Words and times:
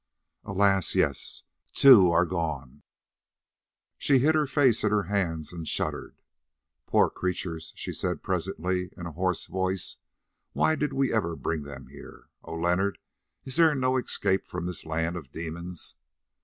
"Alas! 0.43 0.95
yes. 0.95 1.43
Two 1.73 2.09
are 2.09 2.25
gone." 2.25 2.81
She 3.99 4.17
hid 4.17 4.33
her 4.33 4.47
face 4.47 4.83
in 4.83 4.89
her 4.89 5.03
hands 5.03 5.53
and 5.53 5.67
shuddered. 5.67 6.23
"Poor 6.87 7.07
creatures!" 7.07 7.71
she 7.75 7.93
said 7.93 8.23
presently 8.23 8.89
in 8.97 9.05
a 9.05 9.11
hoarse 9.11 9.45
voice. 9.45 9.97
"Why 10.53 10.73
did 10.73 10.91
we 10.91 11.13
ever 11.13 11.35
bring 11.35 11.65
them 11.65 11.85
here? 11.85 12.29
Oh! 12.43 12.55
Leonard, 12.55 12.97
is 13.45 13.57
there 13.57 13.75
no 13.75 13.95
escape 13.95 14.47
from 14.47 14.65
this 14.65 14.87
land 14.87 15.15
of 15.15 15.31
demons?" 15.31 15.95